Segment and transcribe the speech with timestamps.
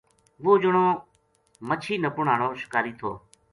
[0.43, 0.85] وہ جنو
[1.67, 3.11] مچھی نپن ہاڑو شکاری تھو